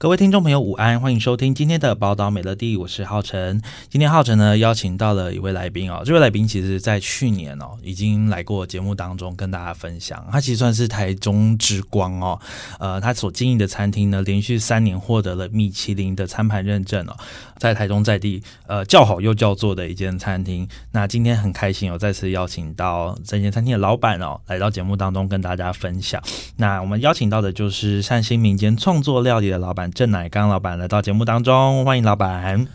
[0.00, 3.60] 各位听众朋友，午安，欢迎收听今天的宝岛美乐蒂，我是浩辰。
[3.90, 12.40] 今天浩辰呢邀请到了一位来宾哦，这位来宾其实在去年哦已经来过节目当中跟大家分享，他其实算是台中之光哦。
[12.78, 17.14] 呃，他所经营的餐厅呢，连续三年获得了米其林的餐盘认证哦，
[17.58, 20.66] 在台中在地呃叫好又叫座的一间餐厅。
[20.92, 26.22] 那今天很开心哦，再次邀请到这间餐厅的老板哦来到节目当中跟大家分享。
[26.56, 29.89] 那我们邀请到的就是善心民间创作料理的老板。
[29.94, 32.66] 郑乃刚老板来到节目当中，欢迎老板。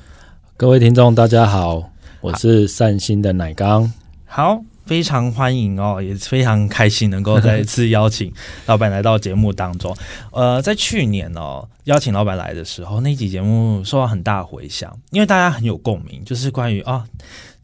[0.57, 1.89] 各位听众，大家好，
[2.21, 3.91] 我是善心的乃刚。
[4.25, 8.33] 好，非常欢迎哦，也非常开心能够再一次邀请
[8.65, 9.95] 老板来到节目当中。
[10.31, 16.93] 呃，在去年哦，邀请老板来的时候，那集节目受到很大回响，因为大家很有共鸣，就是关于啊。
[16.93, 17.03] 哦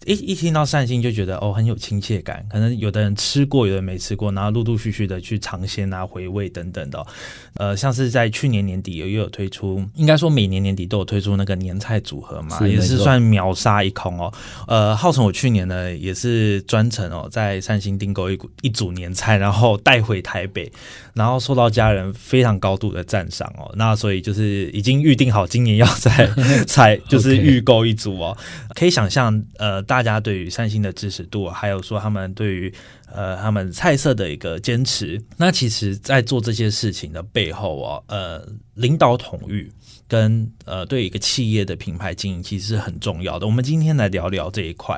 [0.06, 7.08] 一一听到善心就觉得哦，很有亲切感，可能有的人吃过，有的人没吃过，然后陆陆续续的去尝鲜啊、回味等等的、哦。
[7.54, 14.34] 呃，像是在去年年底也有推出，应该说每年年底都有推出那个年菜组合嘛，是也是算秒杀一空哦。
[14.68, 20.72] 呃，号称我去年呢也是专程哦在善心订购一一组年菜，然后带回台北，
[21.14, 23.72] 然后受到家人非常高度的赞赏哦。
[23.76, 26.28] 那所以就是已经预定好今年要再
[26.66, 28.36] 才，就是预购一组哦。
[28.74, 29.80] 可以想象呃。
[29.92, 32.74] 大家对于善心的支持度，还有说他们对于
[33.14, 38.42] 呃他们菜色的一个坚持，那其实，在做这些事情的背后哦，呃，
[38.76, 39.70] 领导统御
[40.08, 43.46] 跟呃对一个企业的品牌经营，其实是很重要的。
[43.46, 44.98] 我们今天来聊聊这一块，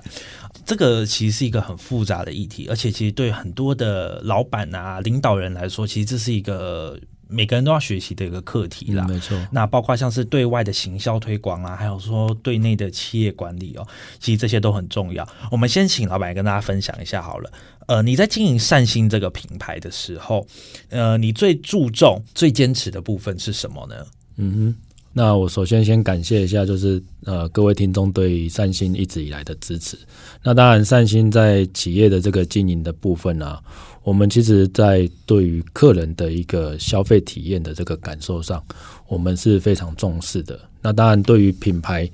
[0.64, 7.00] 这个其实是一个很复杂的议题，而且其实对很多的老板啊、领导人来说，其实这是一个。
[7.34, 9.38] 每个人都要学习的一个课题啦，嗯、没错。
[9.52, 13.88] 那包括像是对外的行销推广啊，还有说对内的企业管理哦，
[14.20, 15.28] 其实这些都很重要。
[15.52, 17.52] 我们先请老板跟大家分享一下好了。
[17.88, 20.48] 呃，你在经营善心这个品牌的时候，
[20.90, 23.96] 呃，你最注重、最坚持的部分是什么呢？
[24.38, 24.76] 嗯哼，
[25.12, 29.98] 那我首先先感谢一下，就是呃各位听众对善心一直以来的支持。
[30.42, 33.64] 那当然，善心在企业的这个经营的部分呢、啊。
[34.04, 38.62] 我们其实，在对于客人的一个消费体验的这个感受上，
[39.08, 40.60] 我们是非常重视的。
[40.82, 42.10] 那当然，对于品牌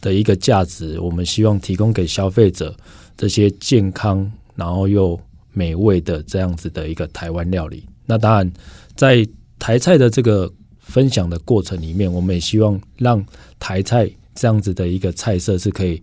[0.00, 2.74] 的一个价值，我们希望提供给消费者
[3.16, 5.20] 这些健康然后又
[5.52, 7.84] 美味的这样子的一个台湾料理。
[8.06, 8.52] 那当然，
[8.96, 9.26] 在
[9.58, 13.24] 台菜的这个分享的过程里面，我们也希望让
[13.58, 14.10] 台菜。
[14.34, 16.00] 这样子的一个菜色是可以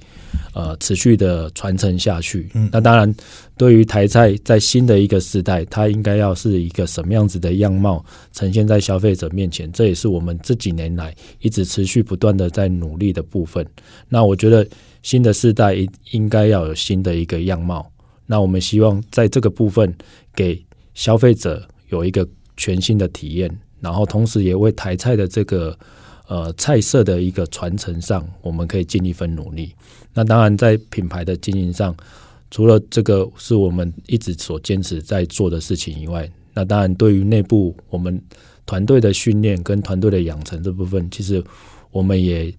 [0.53, 2.49] 呃持续的传承下去。
[2.53, 3.13] 嗯，那当然，
[3.57, 8.03] 对于台菜在新的一个时代，它应该要是一个什么样子的样貌
[8.33, 13.65] 呈现在消费者面前，这也是我们这几年来一直持续不断的在努力的部分。
[14.07, 14.67] 那我觉得
[15.03, 17.91] 新的时代应应该要有新的一个样貌。
[18.25, 19.93] 那我们希望在这个部分
[20.33, 20.63] 给
[20.93, 23.49] 消费者有一个全新的体验，
[23.79, 25.77] 然后同时也为台菜的这个。
[26.31, 29.75] 呃，菜色的一个传承上，我们可以尽一份努力。
[30.13, 31.93] 那当然，在品牌的经营上，
[32.49, 38.17] 除了这个是我们一直所坚持在做的事情以外，那当然对于内部我们
[38.65, 41.43] 团队的训练跟团队的养成这部分，其实
[41.91, 42.53] 我们也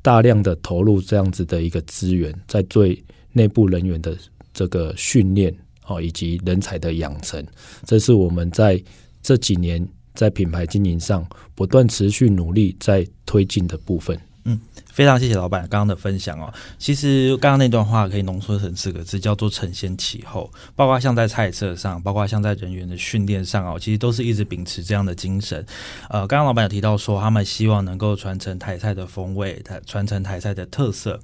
[0.00, 3.02] 大量的投入这样子的一个资源，在对
[3.32, 4.16] 内部人员的
[4.54, 5.52] 这个训练
[5.88, 7.44] 哦，以及人才的养成，
[7.84, 8.80] 这是我们在
[9.20, 9.84] 这几年。
[10.18, 11.24] 在品牌经营上
[11.54, 14.18] 不断持续努力，在推进的部分。
[14.46, 16.52] 嗯，非常谢谢老板刚刚的分享哦。
[16.76, 20.50] 其实刚刚那段话可以浓缩成四个字，叫做承先启后。
[20.74, 25.64] 包括像在菜色上，包括像在人员的训练上哦，其实都是一直秉持这样的精神。
[26.10, 31.20] 呃，刚刚老板有提到说，他们希望能够传承台菜的风味，传承台菜的特色。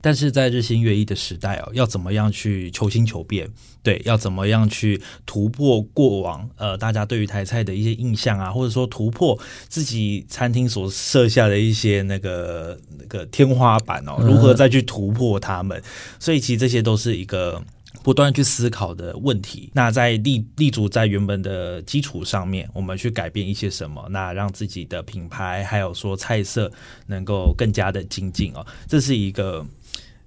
[0.00, 3.48] 但是在日新月异的时代哦，要怎么样去求新求变？
[3.82, 9.38] 对，要怎么样去突破过往呃大家对于台菜的一些印象啊，或者说突破
[9.68, 15.82] 自己餐厅所设下的一些那个那个天花板哦，如何再去突破他们？
[16.18, 17.62] 所以其实这些都是一个
[18.02, 19.70] 不断去思考的问题。
[19.72, 24.06] 那在立立足在原本的基础上面，我们去改变一些什么？
[24.10, 26.70] 那让自己的品牌还有说菜色
[27.06, 29.66] 能够更加的精进哦，这是一个。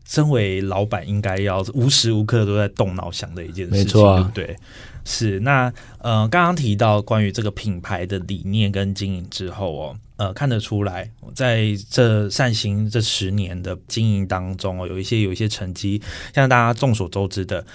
[0.06, 4.58] 身为老板，应该要无时无刻都在动脑想的一件事情，没错啊、对不对？
[5.06, 16.02] 是那呃，刚刚提到关于这个品牌的理念跟经营之后哦，呃看得出来，在这善行这十年的经营当中哦，有一些有一些成绩，
[16.34, 17.66] 像大家众所周知的。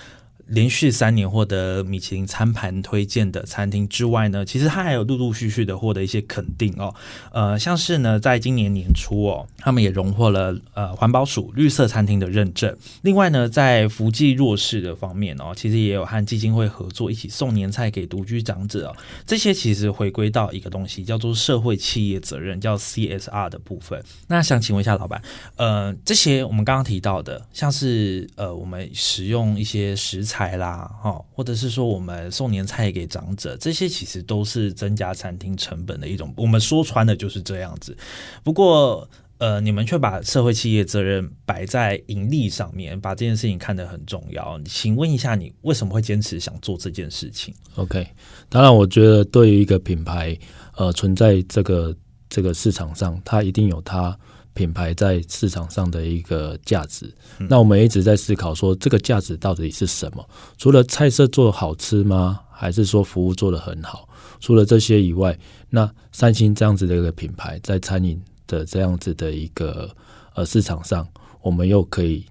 [0.49, 6.95] 连续三年获得米其林餐盘推荐的餐厅之外呢，其实它还有陆陆续续的获得一些肯定哦。
[7.33, 12.75] 呃，像是呢，在今年年初哦，他们也荣获了呃环保署绿色餐厅的认证。
[13.03, 18.97] 另外呢，在福济弱势的方面哦，其实也有和基金会合作，一起送年菜给独居长者哦。
[19.27, 24.03] 这些其实回归到一个东西，叫做社会企业责任，叫 CSR 的部分。
[24.29, 25.21] 那想请问一下老板，
[25.57, 30.38] 呃，这些我们刚刚提到的，像是呃，我们使用一些食材。
[30.39, 36.33] 台啦，哈，或者是说我们送年菜给长者，这些其实都是增加餐厅成本的一种。
[36.37, 37.97] 我们说穿的就是这样子。
[38.45, 39.09] 不过，
[39.39, 44.57] 呃，你们却把社会企业责任摆在盈利上面，把这件事情看得很重要。
[44.65, 48.07] 请问一下，你为什么会坚持想做这件事情？OK，
[48.49, 50.39] 当然，我觉得对于一个品牌，
[50.77, 51.93] 呃，存在这个
[52.29, 54.17] 这个市场上，它一定有它。
[54.59, 57.15] 品牌在市场上的一个价值，
[57.49, 60.29] 那我们一直在思考说，这个价值到底是什么？
[60.57, 62.41] 除了菜色做好吃吗？
[62.51, 64.09] 还是说服务做得很好？
[64.41, 65.39] 除了这些以外，
[65.71, 69.89] 那三星这样子的一个品牌，在餐饮的这样子的一个
[70.35, 71.07] 呃市场上，
[71.41, 72.27] 我们又可以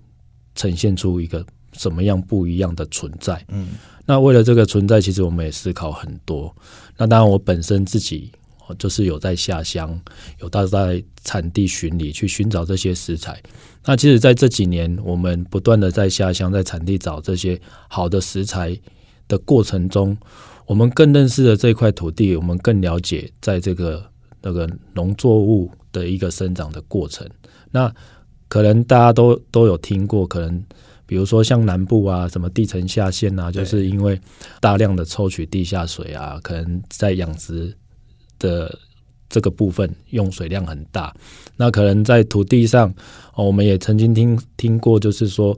[0.54, 3.42] 呈现出一个什么样不一样的存在？
[3.48, 3.70] 嗯，
[4.06, 6.54] 那为了这个存在，其实我们也思考很多。
[6.98, 8.30] 那当然，我本身自己。
[8.76, 10.00] 就是有在下乡，
[10.40, 13.42] 有到在产地巡礼去寻找这些食材。
[13.86, 18.78] 那其实，在这几年，我们不断的在下乡，在产地找这些好的食材
[19.28, 20.18] 的过程中，
[20.66, 24.04] 我们更认识了这块土地，我们更了解在这个
[24.42, 27.26] 那个农作物的一个生长的过程。
[27.72, 27.94] 那
[28.50, 30.64] 可能大家都都有听过，可能
[31.06, 34.20] 比如说像南部啊，什么地层下陷啊，就是因为
[34.60, 37.74] 大量的抽取地下水啊，可能在养殖。
[38.40, 38.78] 的
[39.30, 41.14] 这个部分用水量很大，
[41.58, 42.94] 那可能在土地上，
[43.36, 45.58] 我们也曾经听听过，就是说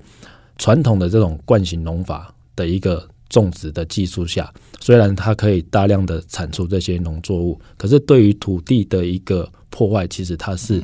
[0.58, 10.84] 传统的这种惯性农法的一个种植的技术下，虽然它可以大量的产出这些农作物，可是对于土地的一个破坏，其实它是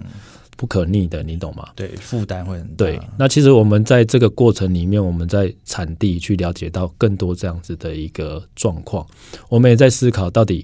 [0.56, 1.70] 不可逆的，你懂吗？
[1.76, 2.86] 对，负担会很大。
[2.86, 9.06] 对，那其实我们在这个过程里面，我们在产地去了解到更多这样子的一个状况，
[9.50, 10.64] 我们也在思考到底。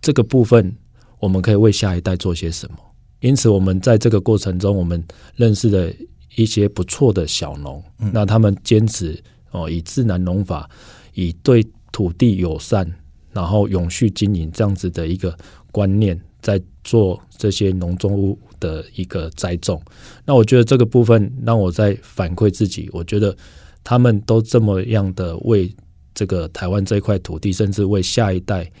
[0.00, 0.74] 这个部分
[1.18, 2.76] 我们可以为下一代做些什么？
[3.20, 5.04] 因此，我们在这个过程中，我们
[5.36, 5.92] 认识了
[6.36, 7.82] 一些不错的小农。
[7.98, 10.68] 嗯、那他们坚持哦，以自然农法，
[11.12, 11.62] 以对
[11.92, 12.90] 土地友善，
[13.32, 15.36] 然后永续经营这样子的一个
[15.70, 19.82] 观念，在做这些农作物的一个栽种。
[20.24, 23.36] 那我觉得这个部分让我在反馈自己，我觉得
[23.84, 25.70] 他们都这么样的为
[26.14, 28.72] 这个台湾这块土地，甚至为下一代。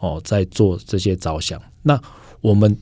[0.00, 1.60] 哦，在做这些着想。
[1.82, 2.00] 那
[2.40, 2.76] 我们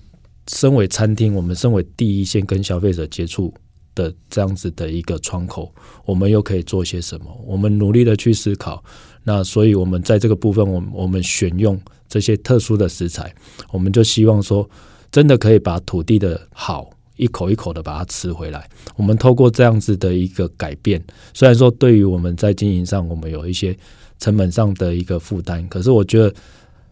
[0.48, 3.52] 身为餐厅，我们身为第一线跟消费者接触
[3.94, 5.72] 的这样子的一个窗口，
[6.04, 7.26] 我们又可以做些什么？
[7.44, 8.82] 我们努力的去思考。
[9.24, 13.34] 那所以，我们在这个部分，我们我们选用这些特殊的食材，
[13.72, 14.68] 我们就希望说，
[15.10, 18.68] 真的可以把土地的好一口一口的把它吃回来。
[18.94, 21.02] 我们透过这样子的一个改变，
[21.34, 23.76] 虽然说对于我们在经营上，我们有一些
[24.20, 26.32] 成本上的一个负担，可是我觉得。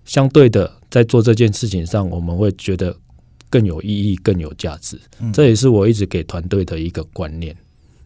[0.05, 2.95] 相对的，在做这件事情上，我们会觉得
[3.49, 5.01] 更有意义、更有价值。
[5.33, 7.56] 这也是我一直给团队的一个观念。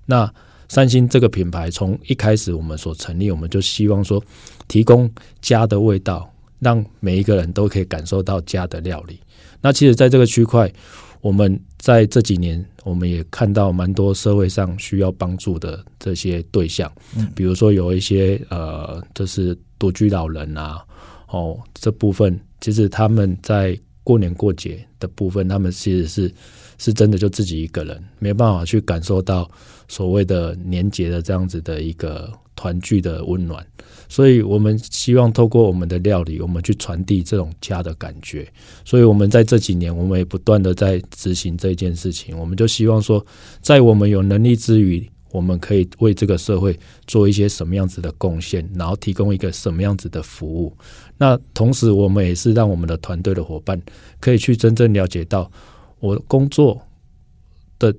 [0.07, 0.33] 那
[0.69, 4.23] 三星这个品牌从一开始我们所成立，我们就希望说，
[4.69, 9.19] 提供家的味道，让每一个人都可以感受到家的料理。
[9.61, 10.73] 那其实，在这个区块，
[11.21, 16.93] 我们在这几年，我们也看到蛮多社会上需要帮助的这些对象，
[17.35, 20.85] 比如说有一些呃，就是独居老人啊。
[21.29, 26.33] 哦，这部分其实他们在过年过节的部分，他们其实是
[26.79, 29.51] 是真的就自己一个人，没办法去感受到
[29.87, 33.65] 所谓的年节的这样子的一个团聚的温暖。
[34.09, 38.51] 所以我们希望透过我们的料理，我们去传递这种家的感觉。
[38.83, 42.39] 所以我们在这几年，我们也不断的在执行这件事情。
[42.39, 43.25] 我们就希望说，
[43.61, 50.77] 在我们有能力之余，我们可以为这个社会做一些什么样子的贡献，然后提供一个什么样子的服务。
[51.17, 53.81] 那同时，我们也是让我们的团队的伙伴
[54.21, 55.51] 可以去真正了解到
[56.01, 56.81] 我工作
[57.79, 57.95] 的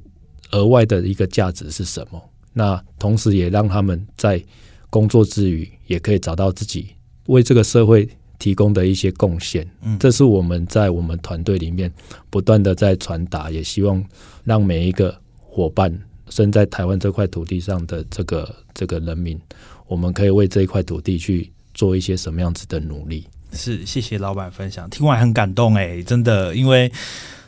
[0.51, 2.21] 额外的一个价值是什么。
[2.53, 4.43] 那同时，也让他们在
[4.89, 6.89] 工作之余，也可以找到自己
[7.27, 8.09] 为这个社会
[8.39, 9.69] 提供的一些贡献。
[9.83, 11.93] 嗯，这是我们在我们团队里面
[12.29, 14.03] 不断的在传达，也希望
[14.43, 15.95] 让每一个伙伴
[16.29, 19.39] 生在台湾这块土地上的这个这个人民，
[19.87, 21.51] 我们可以为这一块土地去。
[21.75, 23.25] 做一些什么样子的努力？
[23.53, 26.91] 是，谢谢老板分享，听完很感动哎，真的，因为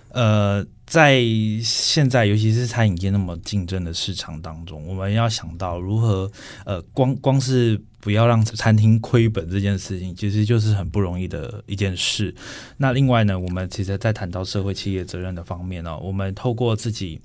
[0.10, 1.22] 呃，在
[1.62, 6.32] 现在尤其是餐饮业那么竞争的市场当中，我们要想到如何
[6.66, 12.34] 呃，光光是不要让餐厅亏本这件事情，其实就是很不容易的一件事。
[12.78, 17.20] 那另外呢，我们其实在谈到社会企业责任的方面呢，我们透过自己。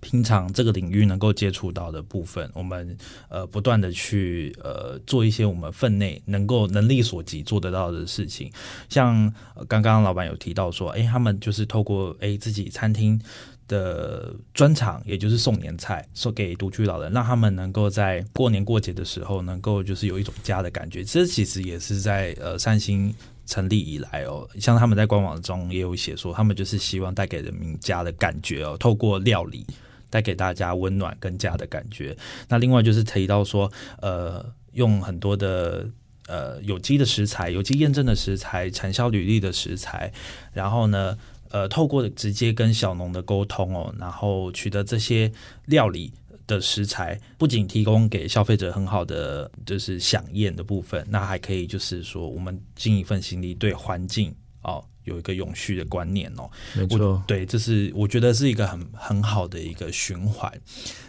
[0.00, 2.96] 平常这个领域能够接触到的部分，我们
[3.28, 8.50] 呃不断的去呃做一些我们分内能够能力所及做得到的事情，
[8.88, 9.32] 像
[9.68, 13.20] 刚刚老板有提到说，哎，他们就是透过哎自己餐厅
[13.66, 21.04] 的专场，也就是送年菜，送给独居老人，让他们能够在过年过节的时候，能够就是有一种家的感觉。
[21.04, 23.14] 这其实也是在呃三星
[23.44, 29.66] 成立以来哦，像他们在官网中也有写说，他们就是希望带给人民家的感觉哦，透过料理。
[30.10, 32.16] 带给大家温暖跟家的感觉。
[32.48, 35.86] 那另外就是提到说，呃，用很多的
[36.26, 40.12] 呃有机的食材、有机验证的食材、产销履历的食材，
[40.52, 41.16] 然后呢，
[41.50, 45.30] 呃，透过直接跟小农的沟通哦，然后取得这些
[45.66, 46.12] 料理
[46.46, 54.84] 的食材，不仅提供给消费者很好的就是饗宴的部分，那还可以就是说，我们尽一份心力对环境哦。
[55.08, 60.52] 有一个永续的观念哦，没错，对，这是我觉得是一个很很好的一个循环。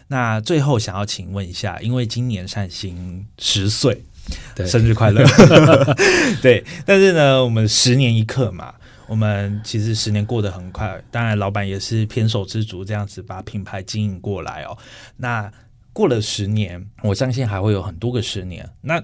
[0.07, 4.03] 那最后想要请问一下，因为今年善心十岁，
[4.65, 5.23] 生日快乐，
[6.41, 6.63] 对。
[6.85, 8.73] 但是呢，我们十年一刻嘛，
[9.07, 10.99] 我们其实十年过得很快。
[11.11, 14.75] 当然，老板也是偏手知足这样子把品牌经营过来哦。
[15.17, 15.51] 那
[15.93, 18.67] 过了十年，我相信还会有很多个十年。
[18.81, 19.03] 那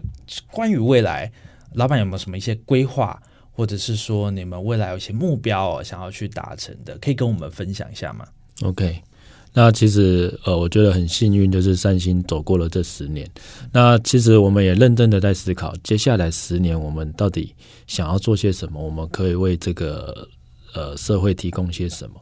[0.50, 1.32] 关于未来，
[1.74, 3.22] 老板有没有什么一些规划？
[3.56, 8.28] 或者是说你们未来有些目标哦想要去达成的，可以跟我们分享一下吗
[8.64, 9.02] ？OK，
[9.54, 13.26] 那其实呃，我觉得很幸运，就是善心走过了这十年。
[13.72, 17.56] 那其实我们也认真的在思考，接下来十年我们到底
[17.88, 18.84] 想要做些什么？
[18.84, 20.28] 我们可以为这个
[20.74, 22.16] 呃社会提供些什么？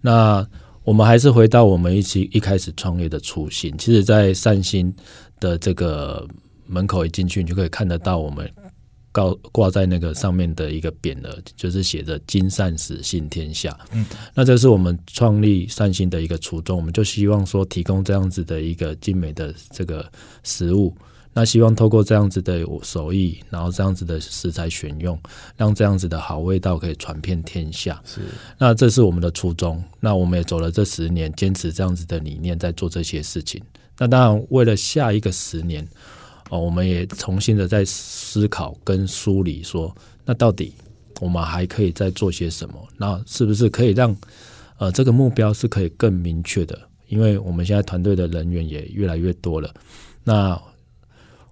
[0.00, 0.46] 那
[0.84, 3.74] 我们还是回到我们一起一开始创业的初心。
[3.76, 4.90] 其实，在善心
[5.38, 6.26] 的这个
[6.66, 8.50] 门口一进去，你就可以看得到我们。
[9.12, 13.76] 挂挂在那个上面的一个匾额，就是写着“金善食，信天下”。
[13.92, 20.10] 嗯，那这是我们创立善心的一个初衷，我们就希望说提供这样子的一个精美的这个
[20.42, 20.94] 食物。
[21.32, 25.16] 那希望透过这样子的手艺，然后这样子的食材选用，
[25.56, 28.00] 让这样子的好味道可以传遍天下。
[28.04, 28.22] 是，
[28.58, 29.82] 那这是我们的初衷。
[30.00, 33.62] 那我们也走了这十年，坚持这样子的理念，在做这些事情。
[33.98, 35.86] 那当然，为了下一个十年。
[36.50, 40.72] 哦，我们也重新的在思考跟梳理，说那到底
[41.20, 42.74] 我们还可以再做些什么？
[42.96, 44.16] 那是不是可以让
[44.78, 46.78] 呃这个目标是可以更明确的？
[47.08, 49.72] 因为我们现在团队的人员也越来越多了，
[50.24, 50.60] 那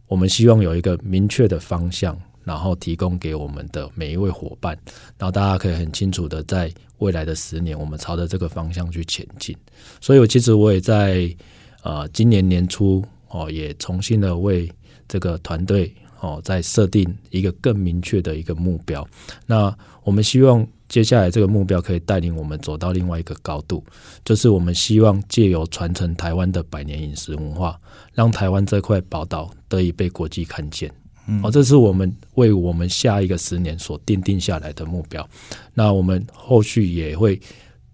[0.07, 4.79] 我们希望有一个明确的方向，然后提供给我们的每一位伙伴，
[5.19, 9.57] 然后大家可以很清楚的在未来的十年，我们朝着这个方向去前进。
[10.01, 11.35] 所以，我其实我也在
[11.83, 14.71] 呃今年年初哦，也重新的为
[15.09, 19.07] 这个团队哦，在设定一个更明确的一个目标。
[19.47, 23.85] 那我们希望接下来这个目标可以带领我们走到另外一个高度，
[24.25, 27.79] 就是我们希望借由传承台湾的百年饮食文化，
[28.15, 30.91] 让台湾这块宝岛得以被国际看见。
[31.27, 35.29] 嗯，哦，这是我们为我们下一个十年所奠定下来的目标。
[35.75, 37.41] 那我们后续也会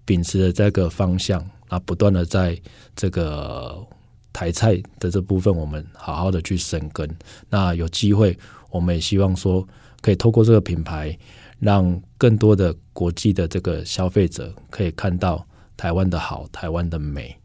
[0.05, 2.57] 秉持着这个方向，那，不断的在
[2.95, 3.85] 这个。
[4.33, 7.09] 台菜的这部分，我们好好的去深耕。
[7.51, 8.37] 那有机会，
[8.71, 9.67] 我们也希望说，
[10.01, 11.17] 可以透过这个品牌，
[11.59, 15.47] 让更多的国际的这个消费者可以看到
[15.77, 17.37] 台湾的好，台湾的美。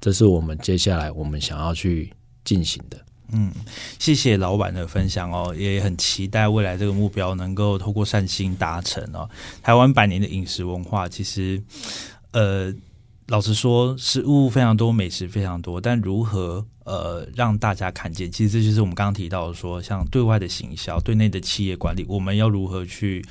[0.00, 2.12] 这是我们接下来我们想要去
[2.44, 2.98] 进行的。
[3.32, 3.50] 嗯，
[3.98, 9.28] 谢谢老板的分享哦，也很期待未来这个目标能够透过善心达成哦。
[9.62, 11.62] 台湾百年的饮食文化，其实，
[12.32, 12.74] 呃。
[13.28, 18.30] 老实说，食物非常多，美食非常多，但如何呃让大家看见？
[18.30, 23.24] 其实这就是我们刚刚提到的说，像对外的行销、对内的企业管理，我们要如何去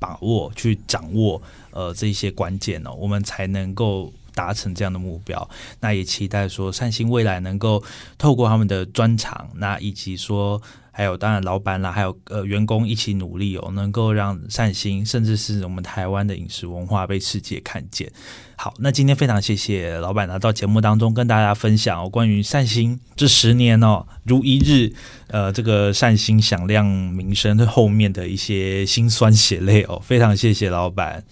[0.00, 2.92] 把握、去掌握呃这些关键呢？
[2.92, 5.50] 我们才能够达成这样的目标。
[5.80, 7.82] 那也期待说，善心未来能够
[8.16, 10.62] 透过他们的专长，那以及说。
[10.96, 18.10] 还有，当然，老板啦，还有呃，员工一起努力哦，能够让善心，甚至是我们台湾的饮食文化被世界看见。
[18.56, 24.90] 好，那今天非常谢谢老板来到节目当中跟大家分享哦，关于善心这十年哦，如一日，
[25.26, 31.22] 呃，这个善心响亮名声后面的一些辛酸血泪哦，非常谢谢老板。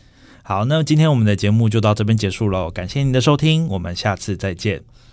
[0.46, 4.82] 好，那今天我们的节目就到这边结束了，感谢您的收听，我们下次再见。